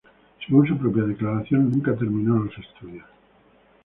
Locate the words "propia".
0.79-1.03